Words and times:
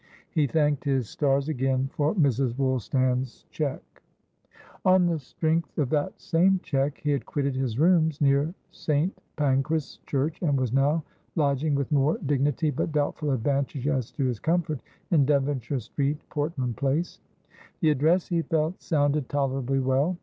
He 0.31 0.47
thanked 0.47 0.83
his 0.83 1.07
stars 1.07 1.47
again 1.47 1.87
for 1.95 2.15
Mrs. 2.15 2.57
Woolstan's 2.57 3.45
cheque. 3.51 4.01
On 4.83 5.05
the 5.05 5.19
strength 5.19 5.77
of 5.77 5.91
that 5.91 6.19
same 6.19 6.59
cheque, 6.63 6.97
he 7.03 7.11
had 7.11 7.27
quitted 7.27 7.55
his 7.55 7.77
rooms 7.77 8.19
near 8.19 8.51
St. 8.71 9.15
Pancras 9.35 9.99
Church, 10.07 10.41
and 10.41 10.59
was 10.59 10.73
now 10.73 11.03
lodging, 11.35 11.75
with 11.75 11.91
more 11.91 12.17
dignity, 12.25 12.71
but 12.71 12.91
doubtful 12.91 13.29
advantage 13.29 13.87
as 13.87 14.09
to 14.13 14.33
comfort, 14.41 14.79
in 15.11 15.23
Devonshire 15.23 15.79
Street, 15.79 16.17
Portland 16.31 16.77
Place. 16.77 17.19
The 17.81 17.91
address, 17.91 18.27
he 18.29 18.41
felt, 18.41 18.81
sounded 18.81 19.29
tolerably 19.29 19.77
well. 19.81 20.17